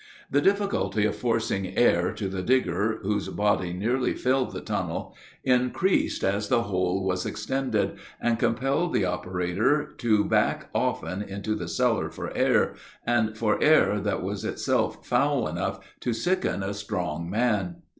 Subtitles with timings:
[0.31, 6.23] The difficulty of forcing air to the digger, whose body nearly filled the tunnel, increased
[6.23, 12.09] as the hole was extended, and compelled the operator to back often into the cellar
[12.09, 12.73] for air,
[13.05, 17.83] and for air that was itself foul enough to sicken a strong man.